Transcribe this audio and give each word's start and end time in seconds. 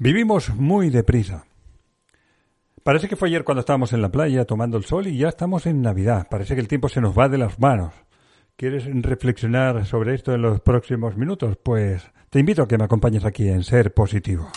Vivimos 0.00 0.50
muy 0.54 0.90
deprisa. 0.90 1.44
Parece 2.84 3.08
que 3.08 3.16
fue 3.16 3.28
ayer 3.28 3.42
cuando 3.42 3.60
estábamos 3.60 3.92
en 3.92 4.00
la 4.00 4.12
playa 4.12 4.44
tomando 4.44 4.76
el 4.76 4.84
sol 4.84 5.08
y 5.08 5.18
ya 5.18 5.28
estamos 5.28 5.66
en 5.66 5.82
Navidad. 5.82 6.28
Parece 6.30 6.54
que 6.54 6.60
el 6.60 6.68
tiempo 6.68 6.88
se 6.88 7.00
nos 7.00 7.18
va 7.18 7.28
de 7.28 7.36
las 7.36 7.58
manos. 7.58 7.92
¿Quieres 8.56 8.84
reflexionar 9.02 9.84
sobre 9.86 10.14
esto 10.14 10.32
en 10.32 10.42
los 10.42 10.60
próximos 10.60 11.16
minutos? 11.16 11.58
Pues 11.60 12.08
te 12.30 12.38
invito 12.38 12.62
a 12.62 12.68
que 12.68 12.78
me 12.78 12.84
acompañes 12.84 13.24
aquí 13.24 13.48
en 13.48 13.64
Ser 13.64 13.92
Positivo. 13.92 14.48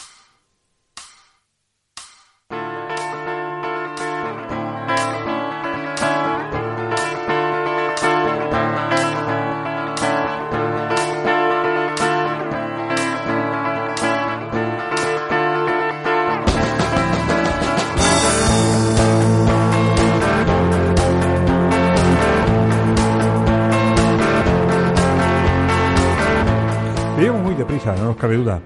No 27.67 28.05
nos 28.05 28.17
cabe 28.17 28.37
duda. 28.37 28.59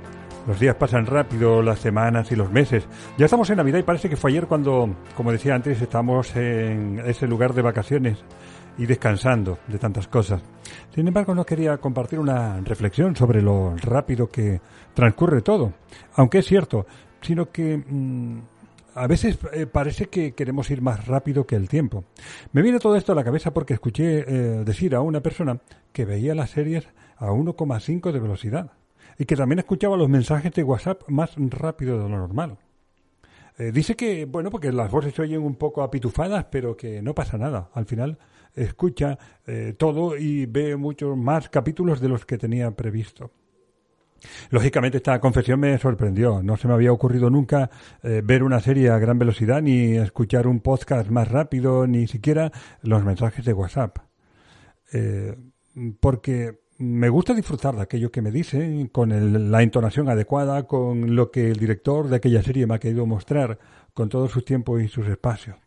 Los 0.47 0.59
días 0.59 0.75
pasan 0.75 1.05
rápido, 1.05 1.61
las 1.61 1.79
semanas 1.79 2.31
y 2.31 2.35
los 2.35 2.51
meses. 2.51 2.87
Ya 3.17 3.25
estamos 3.25 3.49
en 3.49 3.57
Navidad 3.57 3.79
y 3.79 3.83
parece 3.83 4.09
que 4.09 4.15
fue 4.15 4.31
ayer 4.31 4.47
cuando, 4.47 4.95
como 5.17 5.31
decía 5.31 5.55
antes, 5.55 5.81
estamos 5.81 6.35
en 6.35 7.01
ese 7.05 7.27
lugar 7.27 7.53
de 7.53 7.61
vacaciones 7.61 8.23
y 8.77 8.85
descansando 8.85 9.57
de 9.67 9.79
tantas 9.79 10.07
cosas. 10.07 10.41
Sin 10.93 11.07
embargo, 11.07 11.35
no 11.35 11.45
quería 11.45 11.77
compartir 11.77 12.19
una 12.19 12.61
reflexión 12.61 13.15
sobre 13.15 13.41
lo 13.41 13.75
rápido 13.75 14.29
que 14.29 14.61
transcurre 14.93 15.41
todo. 15.41 15.73
Aunque 16.13 16.39
es 16.39 16.45
cierto, 16.45 16.85
sino 17.21 17.49
que 17.51 17.77
mm, 17.77 18.39
a 18.93 19.07
veces 19.07 19.37
eh, 19.51 19.65
parece 19.65 20.05
que 20.07 20.33
queremos 20.33 20.69
ir 20.71 20.81
más 20.81 21.05
rápido 21.05 21.45
que 21.45 21.55
el 21.55 21.67
tiempo. 21.67 22.05
Me 22.53 22.61
viene 22.61 22.79
todo 22.79 22.95
esto 22.95 23.11
a 23.11 23.15
la 23.15 23.25
cabeza 23.25 23.51
porque 23.51 23.73
escuché 23.73 24.19
eh, 24.19 24.63
decir 24.63 24.95
a 24.95 25.01
una 25.01 25.21
persona 25.21 25.59
que 25.91 26.05
veía 26.05 26.33
las 26.33 26.51
series 26.51 26.87
a 27.17 27.27
1,5 27.27 28.11
de 28.11 28.19
velocidad 28.19 28.71
y 29.17 29.25
que 29.25 29.35
también 29.35 29.59
escuchaba 29.59 29.97
los 29.97 30.09
mensajes 30.09 30.51
de 30.53 30.63
WhatsApp 30.63 31.07
más 31.09 31.35
rápido 31.37 31.97
de 31.97 32.09
lo 32.09 32.17
normal. 32.17 32.57
Eh, 33.57 33.71
dice 33.71 33.95
que, 33.95 34.25
bueno, 34.25 34.51
porque 34.51 34.71
las 34.71 34.91
voces 34.91 35.13
se 35.13 35.21
oyen 35.21 35.41
un 35.41 35.55
poco 35.55 35.81
apitufadas, 35.81 36.45
pero 36.51 36.75
que 36.75 37.01
no 37.01 37.15
pasa 37.15 37.37
nada. 37.37 37.69
Al 37.73 37.85
final 37.85 38.17
escucha 38.53 39.17
eh, 39.47 39.73
todo 39.77 40.17
y 40.17 40.45
ve 40.45 40.75
muchos 40.75 41.17
más 41.17 41.49
capítulos 41.49 42.01
de 42.01 42.09
los 42.09 42.25
que 42.25 42.37
tenía 42.37 42.71
previsto. 42.71 43.31
Lógicamente 44.49 44.97
esta 44.97 45.19
confesión 45.19 45.59
me 45.59 45.77
sorprendió. 45.77 46.41
No 46.43 46.57
se 46.57 46.67
me 46.67 46.73
había 46.73 46.91
ocurrido 46.91 47.29
nunca 47.29 47.69
eh, 48.01 48.21
ver 48.23 48.43
una 48.43 48.59
serie 48.59 48.89
a 48.89 48.97
gran 48.97 49.19
velocidad, 49.19 49.61
ni 49.61 49.95
escuchar 49.95 50.47
un 50.47 50.59
podcast 50.59 51.09
más 51.09 51.29
rápido, 51.29 51.87
ni 51.87 52.07
siquiera 52.07 52.51
los 52.81 53.03
mensajes 53.05 53.45
de 53.45 53.53
WhatsApp. 53.53 53.99
porque 55.99 56.64
me 56.77 57.09
gusta 57.09 57.33
disfrutar 57.33 57.75
de 57.75 57.81
aquello 57.81 58.11
que 58.11 58.21
me 58.21 58.31
dicen, 58.31 58.87
con 58.87 59.51
la 59.51 59.63
entonación 59.63 60.09
adecuada, 60.09 60.63
con 60.63 61.15
lo 61.15 61.31
que 61.31 61.49
el 61.49 61.57
director 61.57 62.07
de 62.09 62.17
aquella 62.17 62.43
serie 62.43 62.67
me 62.67 62.75
ha 62.75 62.79
querido 62.79 63.05
mostrar, 63.05 63.59
con 63.93 64.09
todos 64.09 64.31
sus 64.31 64.43
tiempos 64.43 64.81
y 64.81 64.87
sus 64.87 65.07
espacios. 65.07 65.57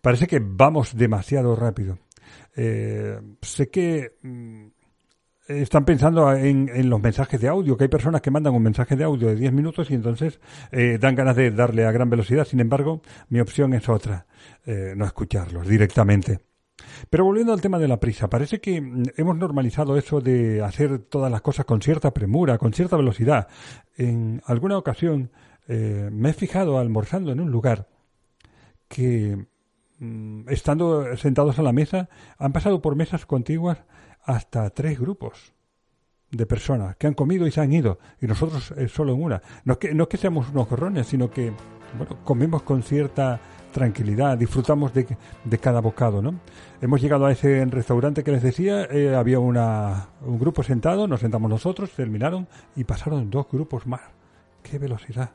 Parece 0.00 0.26
que 0.26 0.40
vamos 0.42 0.96
demasiado 0.96 1.54
rápido. 1.54 1.98
Eh, 2.56 3.20
sé 3.40 3.70
que 3.70 4.16
mm, 4.22 4.66
están 5.46 5.84
pensando 5.84 6.32
en, 6.34 6.90
los 6.90 7.00
mensajes 7.00 7.40
de 7.40 7.48
audio, 7.48 7.76
que 7.76 7.84
hay 7.84 7.88
personas 7.88 8.20
que 8.20 8.30
mandan 8.30 8.54
un 8.54 8.62
mensaje 8.62 8.96
de 8.96 9.04
audio 9.04 9.28
de 9.28 9.36
10 9.36 9.52
minutos 9.52 9.90
y 9.90 9.94
entonces 9.94 10.40
eh, 10.72 10.98
dan 11.00 11.14
ganas 11.14 11.36
de 11.36 11.52
darle 11.52 11.86
a 11.86 11.92
gran 11.92 12.10
velocidad. 12.10 12.44
Sin 12.44 12.60
embargo, 12.60 13.02
mi 13.28 13.40
opción 13.40 13.74
es 13.74 13.88
otra, 13.88 14.26
eh, 14.66 14.94
no 14.96 15.04
escucharlos 15.04 15.68
directamente. 15.68 16.51
Pero 17.10 17.24
volviendo 17.24 17.52
al 17.52 17.60
tema 17.60 17.78
de 17.78 17.88
la 17.88 18.00
prisa, 18.00 18.28
parece 18.28 18.60
que 18.60 18.80
mm, 18.80 19.02
hemos 19.16 19.36
normalizado 19.36 19.96
eso 19.96 20.20
de 20.20 20.62
hacer 20.62 20.98
todas 20.98 21.30
las 21.30 21.42
cosas 21.42 21.64
con 21.64 21.80
cierta 21.80 22.12
premura, 22.12 22.58
con 22.58 22.72
cierta 22.72 22.96
velocidad. 22.96 23.48
En 23.96 24.42
alguna 24.46 24.78
ocasión 24.78 25.30
eh, 25.68 26.08
me 26.12 26.30
he 26.30 26.32
fijado 26.32 26.78
almorzando 26.78 27.32
en 27.32 27.40
un 27.40 27.50
lugar 27.50 27.88
que, 28.88 29.46
mm, 29.98 30.48
estando 30.48 31.16
sentados 31.16 31.58
a 31.58 31.62
la 31.62 31.72
mesa, 31.72 32.08
han 32.38 32.52
pasado 32.52 32.82
por 32.82 32.96
mesas 32.96 33.26
contiguas 33.26 33.78
hasta 34.24 34.70
tres 34.70 34.98
grupos 35.00 35.52
de 36.30 36.46
personas 36.46 36.96
que 36.96 37.06
han 37.06 37.14
comido 37.14 37.46
y 37.46 37.50
se 37.50 37.60
han 37.60 37.72
ido, 37.72 37.98
y 38.20 38.26
nosotros 38.26 38.72
eh, 38.76 38.88
solo 38.88 39.14
en 39.14 39.22
una. 39.22 39.42
No 39.64 39.74
es, 39.74 39.78
que, 39.78 39.94
no 39.94 40.04
es 40.04 40.08
que 40.08 40.16
seamos 40.16 40.48
unos 40.48 40.68
gorrones, 40.68 41.06
sino 41.06 41.30
que 41.30 41.52
bueno, 41.96 42.18
comemos 42.24 42.62
con 42.62 42.82
cierta 42.82 43.38
tranquilidad, 43.72 44.38
disfrutamos 44.38 44.94
de, 44.94 45.16
de, 45.44 45.58
cada 45.58 45.80
bocado, 45.80 46.22
¿no? 46.22 46.34
Hemos 46.80 47.00
llegado 47.00 47.26
a 47.26 47.32
ese 47.32 47.64
restaurante 47.64 48.22
que 48.22 48.30
les 48.30 48.42
decía, 48.42 48.84
eh, 48.84 49.14
había 49.14 49.40
una, 49.40 50.08
un 50.20 50.38
grupo 50.38 50.62
sentado, 50.62 51.08
nos 51.08 51.20
sentamos 51.20 51.50
nosotros, 51.50 51.90
terminaron 51.90 52.46
y 52.76 52.84
pasaron 52.84 53.30
dos 53.30 53.46
grupos 53.50 53.86
más. 53.86 54.02
¡Qué 54.62 54.78
velocidad! 54.78 55.30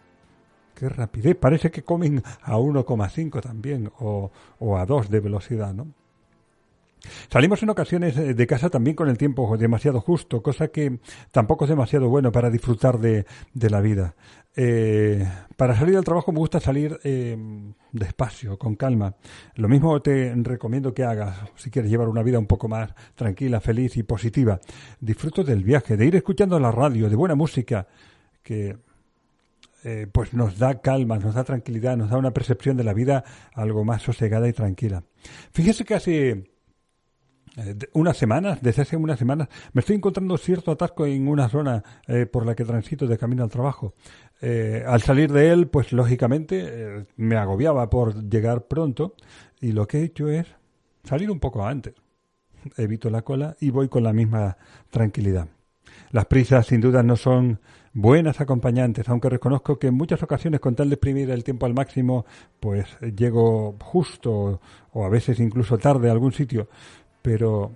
¡Qué 0.74 0.88
rapidez! 0.88 1.36
Parece 1.36 1.72
que 1.72 1.84
comen 1.84 2.24
a 2.44 2.58
1,5 2.58 3.42
también 3.42 3.92
o, 4.00 4.31
o 4.59 4.78
a 4.78 4.86
2 4.86 5.09
de 5.09 5.20
velocidad, 5.20 5.74
¿no? 5.74 5.88
Salimos 7.31 7.62
en 7.63 7.69
ocasiones 7.69 8.18
eh, 8.18 8.34
de 8.34 8.47
casa 8.47 8.69
también 8.69 8.96
con 8.96 9.09
el 9.09 9.18
tiempo 9.18 9.58
demasiado 9.58 10.02
justo, 10.02 10.41
cosa 10.41 10.69
que 10.69 11.00
tampoco 11.31 11.66
es 11.66 11.69
demasiado 11.69 12.09
bueno 12.09 12.31
para 12.31 12.50
disfrutar 12.50 13.00
de, 13.00 13.25
la 13.53 13.81
vida. 13.81 14.16
Eh, 14.56 15.28
para 15.56 15.75
salir 15.75 15.97
al 15.97 16.03
trabajo 16.03 16.31
me 16.31 16.40
gusta 16.40 16.59
salir 16.59 17.00
eh, 17.03 17.38
despacio, 17.91 18.58
con 18.58 18.75
calma. 18.75 19.16
Lo 19.56 19.68
mismo 19.68 20.02
te 20.02 20.34
recomiendo 20.35 20.94
que 20.94 21.03
hagas 21.03 21.38
si 21.56 21.69
quieres 21.69 21.91
llevar 21.91 22.09
una 22.09 22.24
vida 22.24 22.40
un 22.40 22.47
poco 22.47 22.68
más 22.68 22.94
tranquila, 23.16 23.59
feliz 23.59 23.97
y 23.97 24.03
positiva. 24.03 24.59
Disfruto 25.00 25.44
del 25.44 25.64
viaje, 25.64 25.97
de 25.97 26.06
ir 26.06 26.16
escuchando 26.16 26.59
la 26.59 26.72
radio, 26.72 27.09
de 27.09 27.16
buena 27.16 27.35
música, 27.35 27.88
que 28.41 28.78
eh, 29.84 30.08
pues 30.12 30.34
nos 30.34 30.58
da 30.58 30.81
calma, 30.81 31.18
nos 31.18 31.35
da 31.35 31.44
tranquilidad, 31.44 31.96
nos 31.96 32.09
da 32.09 32.18
una 32.18 32.31
percepción 32.31 32.78
de 32.78 32.84
la 32.84 32.94
vida 32.94 33.24
algo 33.53 33.85
más 33.85 34.02
sosegada 34.02 34.47
y 34.47 34.53
tranquila. 34.53 35.03
Fíjese 35.52 35.85
que 35.85 35.94
hace 35.94 36.56
unas 37.94 38.18
semanas, 38.18 38.59
desde 38.62 38.84
hace 38.84 38.97
unas 38.97 39.18
semanas, 39.18 39.50
me 39.73 39.79
estoy 39.79 39.95
encontrando 39.95 40.38
cierto 40.38 40.72
atasco 40.72 41.06
en 41.06 41.28
una 41.28 41.50
zona 41.50 41.84
eh, 42.07 42.25
por 42.25 42.45
la 42.45 42.56
que 42.56 42.66
transito 42.66 43.07
de 43.07 43.18
camino 43.18 43.44
al 43.44 43.50
trabajo. 43.50 43.94
Eh, 44.41 44.84
al 44.85 45.01
salir 45.01 45.31
de 45.31 45.51
él, 45.51 45.67
pues 45.67 45.91
lógicamente 45.91 47.06
me 47.16 47.38
agobiaba 47.38 47.90
por 47.90 48.29
llegar 48.29 48.67
pronto 48.67 49.16
y 49.59 49.72
lo 49.72 49.88
que 49.88 50.00
he 50.00 50.03
hecho 50.03 50.29
es 50.29 50.47
salir 51.03 51.31
un 51.31 51.40
poco 51.40 51.66
antes. 51.66 51.96
Evito 52.78 53.09
la 53.09 53.22
cola 53.22 53.56
y 53.59 53.69
voy 53.72 53.88
con 53.88 54.03
la 54.03 54.13
misma 54.13 54.57
tranquilidad. 54.90 55.47
Las 56.12 56.25
prisas 56.25 56.67
sin 56.67 56.81
duda 56.81 57.03
no 57.03 57.16
son 57.16 57.59
buenas 57.94 58.40
acompañantes, 58.40 59.09
aunque 59.09 59.29
reconozco 59.29 59.79
que 59.79 59.88
en 59.88 59.96
muchas 59.96 60.22
ocasiones 60.22 60.59
con 60.59 60.75
tal 60.75 60.90
de 60.90 60.96
exprimir 60.96 61.31
el 61.31 61.44
tiempo 61.44 61.66
al 61.66 61.73
máximo, 61.73 62.25
pues 62.59 62.97
llego 63.16 63.75
justo 63.81 64.62
o 64.91 65.06
a 65.06 65.09
veces 65.09 65.40
incluso 65.40 65.78
tarde 65.78 66.09
a 66.09 66.12
algún 66.12 66.31
sitio, 66.31 66.69
pero 67.28 67.74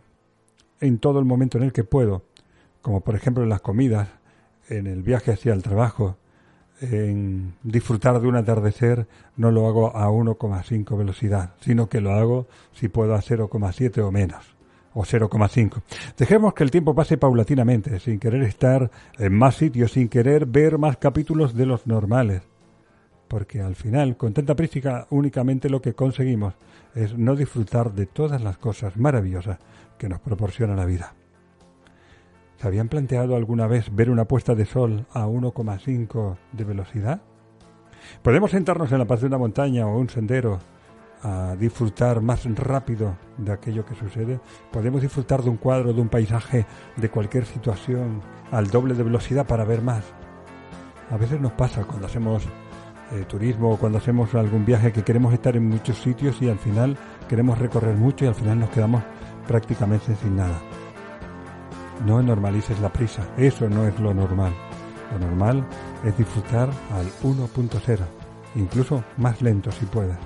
en 0.80 0.98
todo 1.00 1.20
el 1.20 1.26
momento 1.26 1.58
en 1.58 1.66
el 1.66 1.74
que 1.74 1.84
puedo, 1.84 2.24
como 2.82 3.02
por 3.02 3.16
ejemplo 3.16 3.44
en 3.44 3.50
las 3.50 3.60
comidas, 3.60 4.08
en 4.70 4.88
el 4.88 5.04
viaje 5.04 5.34
hacia 5.34 5.52
el 5.52 5.62
trabajo, 5.62 6.16
en 6.80 7.56
disfrutar 7.62 8.22
de 8.22 8.30
un 8.30 8.38
atardecer, 8.38 9.08
no 9.36 9.52
lo 9.52 9.68
hago 9.68 9.94
a 9.94 10.08
1,5 10.08 10.98
velocidad, 10.98 11.54
sino 11.60 11.90
que 11.90 12.00
lo 12.00 12.14
hago 12.14 12.48
si 12.72 12.88
puedo 12.88 13.14
a 13.14 13.20
0,7 13.20 14.02
o 14.02 14.10
menos, 14.10 14.56
o 14.94 15.04
0,5. 15.04 15.82
Dejemos 16.18 16.54
que 16.54 16.64
el 16.64 16.72
tiempo 16.72 16.96
pase 16.96 17.18
paulatinamente, 17.18 18.00
sin 18.00 18.20
querer 18.20 18.44
estar 18.44 18.90
en 19.20 19.34
más 19.34 19.56
sitios, 19.56 19.92
sin 19.92 20.08
querer 20.08 20.46
ver 20.46 20.78
más 20.78 20.96
capítulos 20.96 21.56
de 21.56 21.66
los 21.66 21.86
normales, 21.88 22.44
porque 23.32 23.62
al 23.62 23.78
final, 23.78 24.18
con 24.18 24.34
tanta 24.34 24.58
prística, 24.58 25.08
únicamente 25.10 25.70
lo 25.70 25.82
que 25.82 25.94
conseguimos 25.94 26.54
es 26.94 27.18
no 27.18 27.38
disfrutar 27.38 27.94
de 27.94 28.06
todas 28.06 28.42
las 28.42 28.58
cosas 28.58 28.98
maravillosas 28.98 29.58
que 29.98 30.10
nos 30.10 30.20
proporciona 30.20 30.76
la 30.76 30.84
vida. 30.84 31.14
¿Se 32.58 32.68
habían 32.68 32.90
planteado 32.90 33.38
alguna 33.38 33.68
vez 33.68 33.96
ver 33.96 34.10
una 34.10 34.26
puesta 34.26 34.54
de 34.54 34.66
sol 34.66 35.06
a 35.14 35.28
1,5 35.28 36.36
de 36.52 36.64
velocidad? 36.66 37.22
¿Podemos 38.22 38.52
sentarnos 38.52 38.92
en 38.92 39.00
la 39.00 39.08
paz 39.08 39.22
de 39.22 39.28
una 39.28 39.38
montaña 39.38 39.88
o 39.88 39.98
un 39.98 40.10
sendero 40.10 40.60
a 41.24 41.56
disfrutar 41.58 42.20
más 42.20 42.44
rápido 42.54 43.16
de 43.38 43.54
aquello 43.54 43.86
que 43.86 43.96
sucede? 43.96 44.42
¿Podemos 44.74 45.02
disfrutar 45.02 45.42
de 45.42 45.52
un 45.52 45.58
cuadro, 45.58 45.94
de 45.94 46.02
un 46.02 46.10
paisaje, 46.10 46.66
de 46.98 47.10
cualquier 47.10 47.46
situación 47.46 48.20
al 48.52 48.70
doble 48.70 48.94
de 48.94 49.04
velocidad 49.04 49.48
para 49.48 49.64
ver 49.64 49.82
más? 49.82 50.04
A 51.10 51.16
veces 51.16 51.40
nos 51.40 51.54
pasa 51.54 51.86
cuando 51.86 52.08
hacemos 52.08 52.46
eh, 53.12 53.26
turismo 53.28 53.72
o 53.72 53.78
cuando 53.78 53.98
hacemos 53.98 54.34
algún 54.36 54.66
viaje 54.66 54.92
que 54.92 55.04
queremos 55.04 55.34
estar 55.34 55.56
en 55.58 55.68
muchos 55.68 55.98
sitios 55.98 56.42
y 56.42 56.50
al 56.50 56.58
final 56.58 56.98
queremos 57.28 57.58
recorrer 57.58 57.96
mucho 57.96 58.26
y 58.26 58.28
al 58.30 58.36
final 58.36 58.60
nos 58.60 58.70
quedamos 58.70 59.04
prácticamente 59.48 60.16
sin 60.16 60.38
nada. 60.38 60.62
No 62.06 62.22
normalices 62.22 62.80
la 62.80 62.92
prisa, 62.92 63.28
eso 63.38 63.70
no 63.70 63.86
es 63.88 64.00
lo 64.00 64.14
normal. 64.14 64.54
Lo 65.12 65.20
normal 65.20 65.66
es 66.06 66.18
disfrutar 66.18 66.70
al 66.94 67.06
1.0, 67.24 68.00
incluso 68.56 69.04
más 69.18 69.42
lento 69.42 69.72
si 69.72 69.86
puedes. 69.86 70.18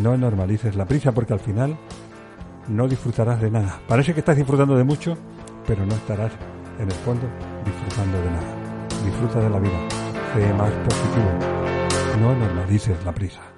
No 0.00 0.16
normalices 0.16 0.76
la 0.76 0.86
prisa 0.86 1.12
porque 1.12 1.32
al 1.32 1.40
final 1.40 1.76
no 2.68 2.86
disfrutarás 2.86 3.40
de 3.40 3.50
nada. 3.50 3.80
Parece 3.88 4.14
que 4.14 4.20
estás 4.20 4.36
disfrutando 4.36 4.76
de 4.76 4.84
mucho, 4.84 5.16
pero 5.66 5.84
no 5.84 5.94
estarás 5.94 6.32
en 6.78 6.86
el 6.86 6.96
fondo 6.98 7.26
disfrutando 7.64 8.18
de 8.18 8.30
nada. 8.30 8.54
Disfruta 9.04 9.40
de 9.40 9.50
la 9.50 9.58
vida. 9.58 9.88
Sé 10.34 10.54
más 10.54 10.70
positivo. 10.70 11.69
No 12.18 12.34
normalices 12.34 13.02
la 13.04 13.12
prisa. 13.12 13.49